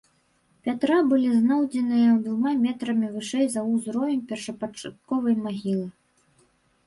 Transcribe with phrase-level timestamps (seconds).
[0.67, 5.85] Пятра былі знойдзеныя двума метрамі вышэй за ўзровень першапачатковай магілы.